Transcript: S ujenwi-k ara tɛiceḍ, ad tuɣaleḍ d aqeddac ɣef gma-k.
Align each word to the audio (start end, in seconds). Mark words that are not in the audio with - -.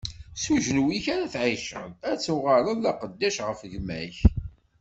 S 0.41 0.43
ujenwi-k 0.53 1.05
ara 1.13 1.33
tɛiceḍ, 1.33 1.91
ad 2.09 2.17
tuɣaleḍ 2.23 2.77
d 2.83 2.85
aqeddac 2.91 3.37
ɣef 3.47 3.61
gma-k. 3.71 4.15